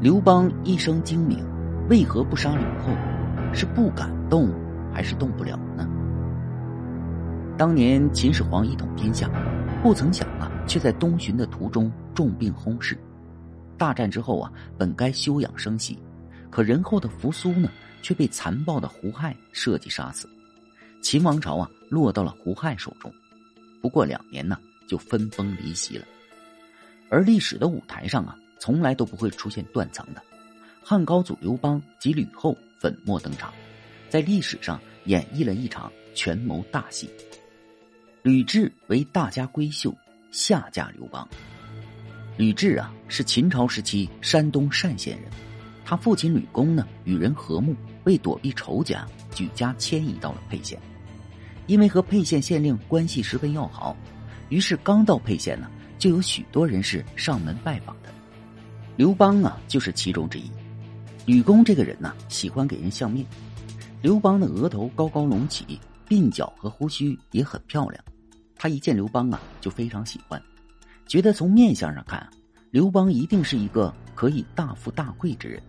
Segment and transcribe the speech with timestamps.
[0.00, 1.38] 刘邦一生精明，
[1.88, 2.92] 为何不杀吕后？
[3.54, 4.50] 是不敢动，
[4.92, 5.88] 还是动不了呢？
[7.56, 9.30] 当年秦始皇一统天下，
[9.82, 12.98] 不曾想啊，却在东巡的途中重病轰逝。
[13.78, 15.98] 大战之后啊，本该休养生息，
[16.50, 17.70] 可仁厚的扶苏呢，
[18.02, 20.28] 却被残暴的胡亥设计杀死。
[21.00, 23.10] 秦王朝啊，落到了胡亥手中。
[23.80, 24.58] 不过两年呢，
[24.88, 26.04] 就分崩离析了。
[27.08, 30.22] 而历史的舞台上啊，从来都不会出现断层的。
[30.82, 33.52] 汉高祖刘邦及吕后粉墨登场，
[34.08, 37.10] 在历史上演绎了一场权谋大戏。
[38.22, 39.94] 吕雉为大家闺秀，
[40.30, 41.28] 下嫁刘邦。
[42.38, 45.30] 吕雉啊，是秦朝时期山东单县人。
[45.84, 50.80] 他父亲吕公呢，与人和睦，为躲避仇家，举家迁移到了沛县。
[51.66, 53.94] 因为和沛县县令关系十分要好，
[54.48, 58.13] 于是刚到沛县呢，就有许多人士上门拜访的。
[58.96, 60.48] 刘邦啊，就是其中之一。
[61.26, 63.26] 吕公这个人呢，喜欢给人相面。
[64.00, 68.04] 刘邦的额头高高隆起，鬓角和胡须也很漂亮。
[68.54, 70.40] 他一见刘邦啊，就非常喜欢，
[71.06, 72.24] 觉得从面相上看，
[72.70, 75.60] 刘邦一定是一个可以大富大贵之人。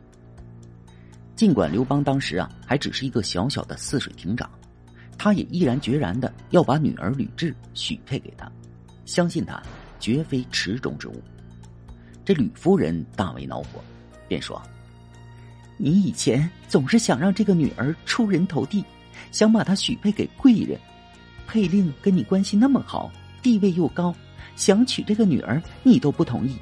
[1.35, 4.47] 尽管刘邦当时啊，还只是一个小小的泗水亭长，
[5.17, 8.51] 他也毅然决然的要把女儿吕雉许配给他，
[9.05, 9.61] 相信他
[9.99, 11.21] 绝非池中之物。
[12.25, 13.83] 这吕夫人大为恼火，
[14.27, 14.61] 便说
[15.77, 18.83] ：“你以前总是想让这个女儿出人头地，
[19.31, 20.77] 想把她许配给贵人。”
[21.47, 23.11] 佩令跟你关系那么好，
[23.43, 24.13] 地位又高，
[24.55, 26.57] 想娶这个女儿你都不同意。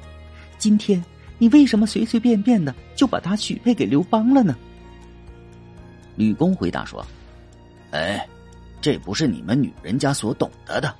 [0.58, 1.02] 今天
[1.38, 4.54] 你为什么随随便便的就把她许配给刘邦了呢？
[6.16, 7.04] 吕公回答说
[7.92, 8.28] ：“哎，
[8.82, 10.94] 这不是你们女人家所懂得的。”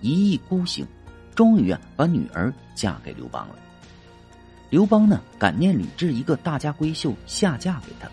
[0.00, 0.86] 一意孤行，
[1.34, 3.56] 终于啊把女儿嫁给刘邦了。
[4.70, 8.08] 刘邦呢感念吕雉一个大家闺秀下嫁给他，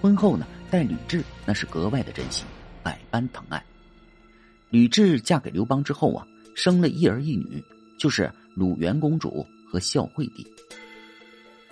[0.00, 2.44] 婚后呢待吕雉那是格外的珍惜，
[2.82, 3.62] 百般疼爱。
[4.70, 7.62] 吕雉嫁给刘邦之后啊，生了一儿一女，
[7.98, 10.46] 就是鲁元公主和孝惠帝。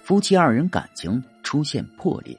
[0.03, 2.39] 夫妻二人感情出现破裂。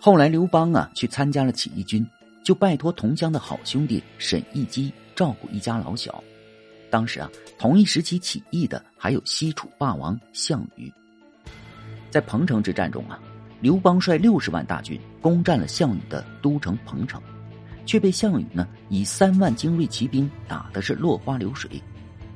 [0.00, 2.06] 后来刘邦啊去参加了起义军，
[2.44, 6.22] 就拜托同乡的好兄弟沈亦基照顾一家老小。
[6.96, 10.90] 当时啊，同一时期起义的还有西楚霸王项羽。
[12.08, 13.20] 在彭城之战中啊，
[13.60, 17.20] 刘邦率六十万大军攻占了项羽的都城彭城。
[17.84, 21.70] 却被项羽呢以三万精锐骑兵打的是落花流水，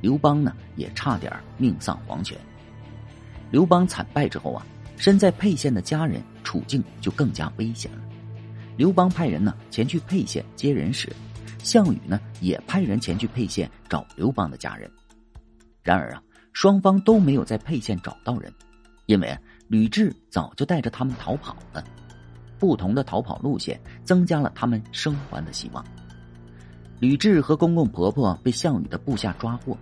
[0.02, 2.36] 刘邦呢也差点命丧黄泉。
[3.50, 4.66] 刘邦惨败之后啊，
[4.98, 8.02] 身在沛县的家人处境就更加危险了。
[8.76, 11.08] 刘邦派人呢前去沛县接人时，
[11.62, 14.90] 项羽呢也派人前去沛县找刘邦的家人。
[15.82, 16.22] 然而啊，
[16.52, 18.52] 双方都没有在沛县找到人，
[19.06, 19.36] 因为
[19.68, 21.82] 吕雉早就带着他们逃跑了。
[22.58, 25.82] 不同的逃跑路线增加了他们生还的希望。
[26.98, 29.74] 吕雉和公公婆婆被项羽的部下抓获，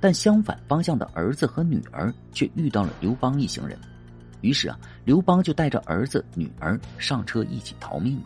[0.00, 3.78] 但相反方向的儿子和女儿却遇到了刘邦一行人。
[4.40, 8.24] 于是啊，刘邦就带着儿子女儿上车一起逃命了。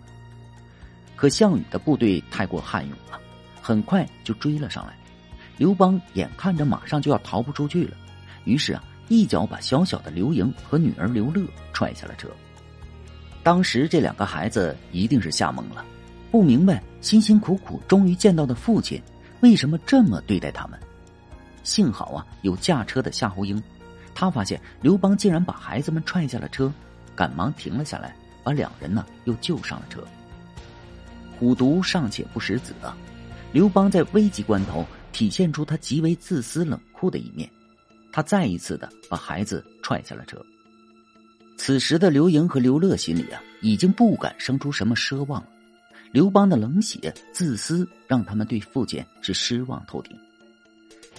[1.16, 3.18] 可项羽的部队太过悍勇了，
[3.60, 4.94] 很快就追了上来。
[5.56, 7.96] 刘邦眼看着马上就要逃不出去了，
[8.44, 12.28] 于是啊，一脚把小小的刘盈和女儿刘乐踹下了车。
[13.42, 15.84] 当时这两个孩子一定是吓懵了，
[16.30, 19.00] 不明白辛辛苦苦终于见到的父亲
[19.40, 20.78] 为什么这么对待他们。
[21.62, 23.62] 幸好啊，有驾车的夏侯婴，
[24.14, 26.70] 他发现刘邦竟然把孩子们踹下了车，
[27.14, 30.04] 赶忙停了下来，把两人呢又救上了车。
[31.38, 32.96] 虎毒尚且不食子啊！
[33.52, 37.48] 刘邦在危急关头体现出他极为自私冷酷的一面，
[38.12, 40.44] 他再一次的把孩子踹下了车。
[41.56, 45.48] 此时的刘盈和刘乐心里啊，已经不敢生出什么奢望了。
[46.12, 50.16] 刘邦的冷血、自私，让他们对父亲是失望透顶。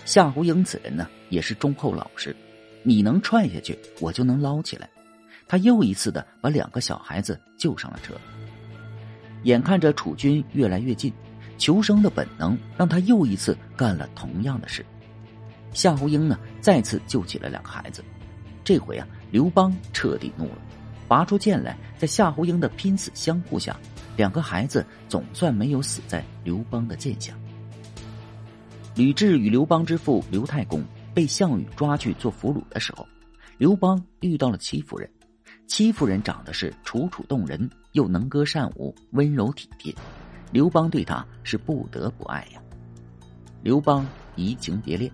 [0.05, 2.35] 夏侯婴此人呢，也是忠厚老实，
[2.83, 4.89] 你能踹下去，我就能捞起来。
[5.47, 8.13] 他又一次的把两个小孩子救上了车。
[9.43, 11.13] 眼看着楚军越来越近，
[11.57, 14.85] 求生的本能让他又一次干了同样的事。
[15.73, 18.03] 夏侯婴呢，再次救起了两个孩子。
[18.63, 19.07] 这回啊。
[19.29, 20.57] 刘邦彻底怒了，
[21.05, 23.77] 拔出剑来，在夏侯婴的拼死相护下，
[24.15, 27.37] 两个孩子总算没有死在刘邦的剑下。
[28.95, 30.81] 吕雉与刘邦之父刘太公
[31.13, 33.05] 被项羽抓去做俘虏的时候，
[33.57, 35.09] 刘邦遇到了戚夫人。
[35.67, 39.91] 戚夫人长得是楚楚动人，又能歌善舞，温柔体贴，
[40.51, 42.61] 刘邦对她是不得不爱呀。
[43.63, 44.05] 刘邦
[44.35, 45.11] 移情别恋，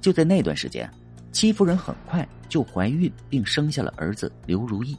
[0.00, 0.90] 就在那段时间。
[1.30, 4.96] 戚夫人很快就怀孕并生下了儿子刘如意。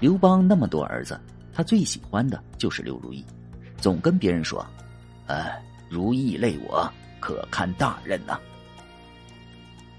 [0.00, 1.18] 刘邦那么多儿子，
[1.54, 3.24] 他最喜欢的就是刘如意，
[3.76, 4.66] 总跟别人说
[5.28, 8.36] ：“哎，如意累我，可堪大任呐。”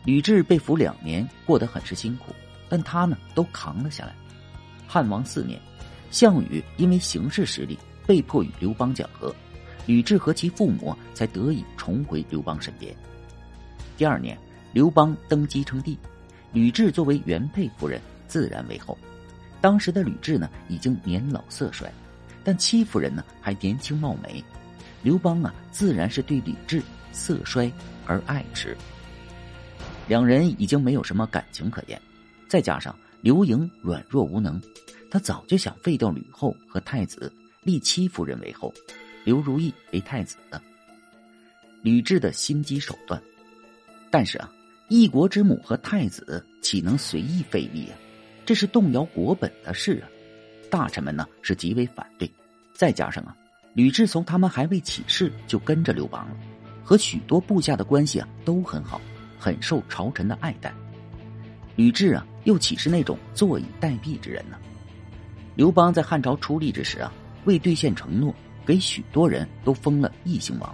[0.04, 2.36] 吕雉被俘两年，过得很是辛苦，
[2.68, 4.14] 但他呢都扛了下来。
[4.86, 5.60] 汉王四年，
[6.12, 7.78] 项羽因为形势实力，
[8.08, 9.34] 被迫与刘邦讲和，
[9.86, 12.96] 吕雉和其父母才得以重回刘邦身边。
[13.98, 14.38] 第二年，
[14.74, 15.98] 刘邦登基称帝，
[16.52, 18.98] 吕雉作为原配夫人，自然为后。
[19.62, 21.92] 当时的吕雉呢，已经年老色衰，
[22.44, 24.44] 但戚夫人呢还年轻貌美，
[25.04, 27.72] 刘邦啊，自然是对吕雉色衰
[28.06, 28.76] 而爱之。
[30.08, 32.02] 两人已经没有什么感情可言，
[32.48, 34.60] 再加上刘盈软弱无能，
[35.10, 37.32] 他早就想废掉吕后和太子，
[37.64, 38.74] 立戚夫人为后，
[39.24, 40.62] 刘如意为太子的。
[41.82, 43.22] 吕雉的心机手段，
[44.12, 44.52] 但是啊，
[44.88, 47.98] 一国之母和太子岂能随意废立啊？
[48.46, 50.10] 这是动摇国本的事啊！
[50.70, 52.30] 大臣们呢是极为反对，
[52.74, 53.36] 再加上啊，
[53.74, 56.38] 吕雉从他们还未起事就跟着刘邦了，
[56.84, 59.02] 和许多部下的关系啊都很好。
[59.42, 60.76] 很受朝臣的爱戴，
[61.78, 64.60] 吕雉啊，又岂是那种坐以待毙之人呢？
[65.60, 67.12] 刘邦在汉朝出力之时啊，
[67.44, 68.34] 为兑现承诺，
[68.66, 70.74] 给许多人都封了异姓王。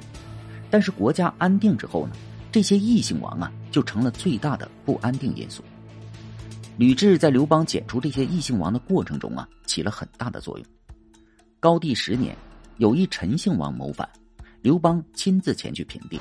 [0.69, 2.13] 但是国家安定之后呢，
[2.51, 5.63] 这些异姓王啊，就成了最大的不安定因素。
[6.77, 10.67] 吕雉在刘邦剪除这些异姓王的过程中啊，起了很大的作用。
[11.59, 12.37] 高帝十年，
[12.77, 14.07] 有一陈姓王谋反，
[14.61, 16.19] 刘邦亲自前去平定，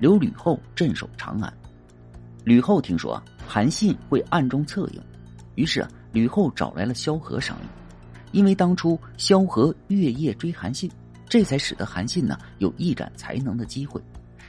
[0.00, 1.52] 留吕后镇守长安。
[2.42, 5.00] 吕后听说韩信会暗中策应，
[5.54, 7.79] 于是啊，吕后找来了萧何商议。
[8.32, 10.90] 因为当初萧何月夜追韩信，
[11.28, 14.00] 这才使得韩信呢有一展才能的机会，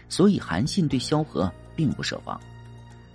[0.10, 2.40] 所以韩信对萧何并不设防。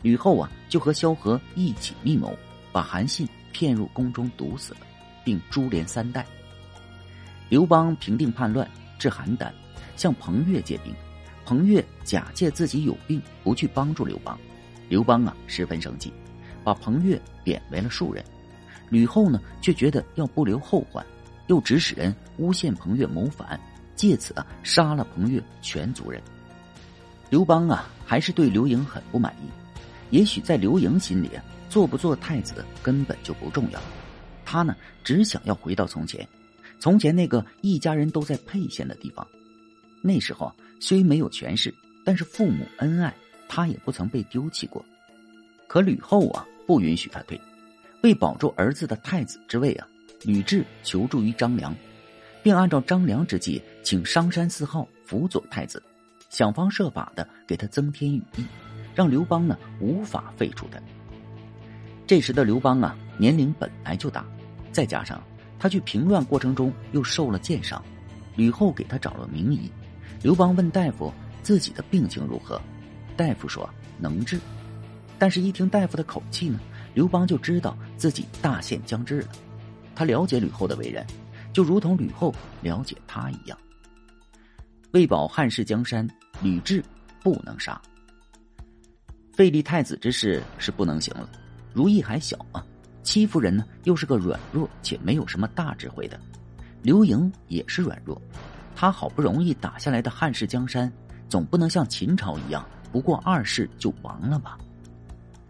[0.02, 2.36] 吕后啊就和萧何一起密谋，
[2.72, 4.80] 把韩信骗入宫中毒死了，
[5.24, 6.24] 并株连三代。
[7.48, 9.50] 刘邦平定叛乱，至邯郸，
[9.96, 10.92] 向彭越借兵，
[11.44, 14.38] 彭越假借自己有病，不去帮助刘邦。
[14.88, 16.12] 刘邦啊，十分生气，
[16.62, 18.24] 把彭越贬为了庶人。
[18.88, 21.04] 吕后呢，却觉得要不留后患，
[21.46, 23.58] 又指使人诬陷彭越谋反，
[23.94, 26.20] 借此啊杀了彭越全族人。
[27.30, 29.48] 刘邦啊，还是对刘盈很不满意。
[30.10, 31.30] 也许在刘盈心里，
[31.68, 33.80] 做不做太子根本就不重要，
[34.44, 36.26] 他呢只想要回到从前，
[36.78, 39.26] 从前那个一家人都在沛县的地方。
[40.02, 41.74] 那时候虽没有权势，
[42.04, 43.14] 但是父母恩爱。
[43.48, 44.84] 他也不曾被丢弃过，
[45.68, 47.40] 可吕后啊不允许他退。
[48.06, 49.88] 为保住儿子的太子之位啊，
[50.22, 51.74] 吕雉求助于张良，
[52.40, 55.82] 并按照张良之计，请商山四号辅佐太子，
[56.30, 58.44] 想方设法的给他增添羽翼，
[58.94, 60.78] 让刘邦呢无法废除他。
[62.06, 64.24] 这时的刘邦啊年龄本来就大，
[64.70, 65.20] 再加上
[65.58, 67.84] 他去平乱过程中又受了箭伤，
[68.36, 69.68] 吕后给他找了名医。
[70.22, 71.12] 刘邦问大夫
[71.42, 72.62] 自己的病情如何。
[73.16, 73.68] 大夫说
[73.98, 74.38] 能治，
[75.18, 76.60] 但是一听大夫的口气呢，
[76.94, 79.28] 刘邦就知道自己大限将至了。
[79.94, 81.06] 他了解吕后的为人，
[81.52, 83.58] 就如同吕后了解他一样。
[84.92, 86.08] 为保汉室江山，
[86.42, 86.82] 吕雉
[87.22, 87.80] 不能杀。
[89.32, 91.28] 废立太子之事是不能行了。
[91.74, 92.64] 如意还小啊，
[93.02, 96.18] 戚夫人呢又是个软弱且没有什么大智慧的，
[96.82, 98.20] 刘盈也是软弱，
[98.74, 100.90] 他好不容易打下来的汉室江山，
[101.28, 102.66] 总不能像秦朝一样。
[102.90, 104.56] 不过二世就亡了吧？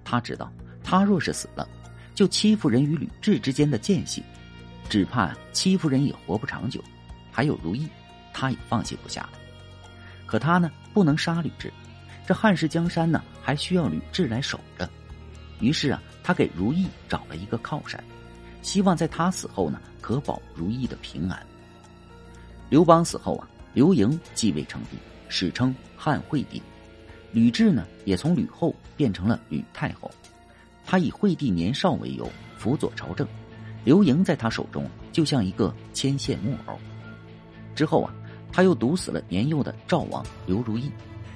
[0.03, 1.69] 他知道，他若是死了，
[2.17, 4.23] 就戚夫人与吕雉之间的间隙，
[4.89, 6.83] 只怕戚夫人也活不长久。
[7.31, 7.87] 还有如意，
[8.33, 9.29] 他也放心不下。
[10.25, 11.71] 可他呢，不能杀吕雉，
[12.27, 14.89] 这汉室江山呢，还需要吕雉来守着。
[15.61, 18.03] 于是啊，他给如意找了一个靠山，
[18.63, 21.47] 希望在他死后呢，可保如意的平安。
[22.71, 24.97] 刘邦死后啊，刘盈继位称帝，
[25.29, 26.63] 史称汉惠帝。
[27.31, 30.11] 吕雉呢，也从吕后变成了吕太后。
[30.87, 33.27] 他以惠帝年少为由辅佐朝政，
[33.85, 36.79] 刘盈在他手中就像一个牵线木偶。
[37.75, 38.15] 之后啊，
[38.53, 40.91] 他又毒死了年幼的赵王刘如意，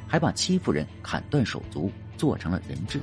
[0.07, 3.01] 还把戚夫人砍断手足，做成了人质。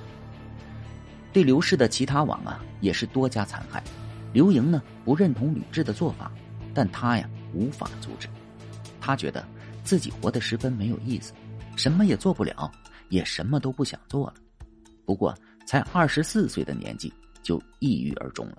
[1.34, 3.84] 对刘氏的其他王啊，也是多加残害。
[4.32, 6.32] 刘盈呢，不认同吕雉的做法，
[6.74, 8.28] 但他呀无法阻止。
[9.02, 9.46] 他觉得
[9.84, 11.34] 自己活得十分没有意思，
[11.76, 12.72] 什么也做不了。
[13.10, 14.34] 也什么都不想做了，
[15.06, 15.34] 不过
[15.68, 18.58] 才二十四岁的年纪就抑郁而终了。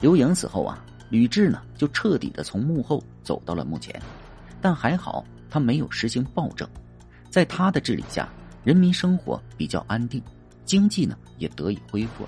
[0.00, 4.00] 刘盈死后啊，吕雉呢就彻底的从幕后走到了幕前，
[4.60, 6.66] 但还好他没有实行暴政，
[7.28, 8.28] 在他的治理下，
[8.64, 10.22] 人民生活比较安定，
[10.64, 12.26] 经济呢也得以恢复。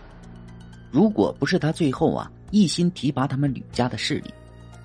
[0.91, 4.35] 如果不是他最后啊一心提拔他们吕家的势力，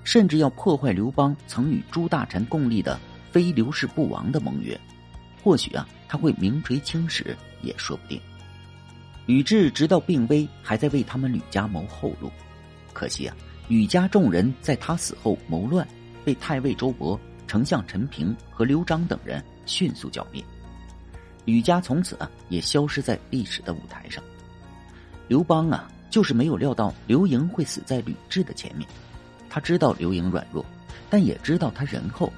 [0.04, 2.98] 甚至要破坏刘邦曾与朱大臣共立的
[3.30, 4.78] 非刘氏不亡的盟约，
[5.42, 8.20] 或许啊他会名垂青史也说不定。
[9.30, 12.28] 吕雉直到病危，还在为他们吕家谋后路。
[12.92, 13.36] 可惜啊，
[13.68, 15.86] 吕家众人在他死后谋乱，
[16.24, 20.44] 被太尉周勃、丞相陈平和刘璋等人迅速剿灭。
[21.44, 24.20] 吕家从此啊也消失在历史的舞台上。
[25.28, 28.84] 刘邦啊，就是没有料到刘盈会死在吕雉的前面。
[29.48, 30.66] 他知道刘盈软弱，
[31.08, 32.32] 但也知道他仁厚，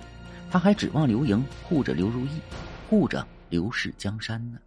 [0.51, 2.39] 他还指望刘盈护着刘如意，
[2.91, 4.59] 护着刘氏江山呢。